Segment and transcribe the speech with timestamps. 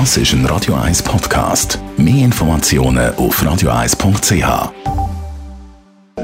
[0.00, 1.78] Das ist ein Radio 1 Podcast.
[1.96, 4.72] Mehr Informationen auf radio1.ch.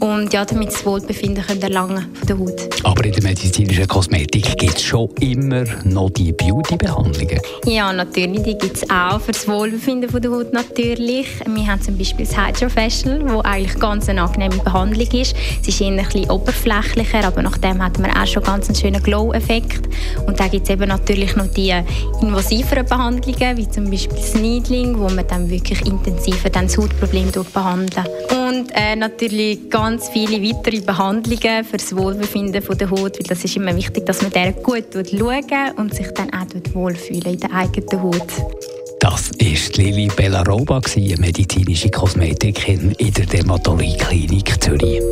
[0.00, 2.84] und ja, damit das Wohlbefinden können erlangen von der Haut.
[2.84, 7.40] Aber in der medizinischen Kosmetik gibt es schon immer noch die Beauty-Behandlungen?
[7.66, 11.26] Ja, natürlich, die gibt es auch für das Wohlbefinden von der Haut natürlich.
[11.46, 15.34] Wir haben zum Beispiel das Hydrofacial, wo eigentlich ganz eine angenehme Behandlung ist.
[15.60, 19.02] Es ist eher ein bisschen oberflächlicher, aber nachdem hat man auch schon ganz einen schönen
[19.02, 19.88] Glow-Effekt.
[20.26, 21.74] Und dann gibt es eben natürlich noch die
[22.20, 27.30] invasiveren Behandlungen, wie zum Beispiel das Needling, wo man dann wirklich intensiver dann das Hautproblem
[27.52, 28.06] behandeln.
[28.30, 33.56] Und äh, natürlich ganz viele weitere Behandlungen für das Wohlbefinden der Haut, weil das ist
[33.56, 38.02] immer wichtig, dass man der gut schaut und sich dann auch wohlfühlen in der eigenen
[38.02, 38.28] Haut.
[39.02, 40.80] Das ist Lili Bellaroba,
[41.18, 45.02] medizinische Kosmetikerin in der Dermatologie-Klinik Zürich.